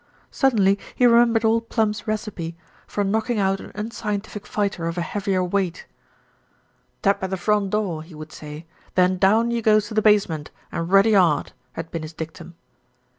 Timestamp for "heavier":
5.01-5.43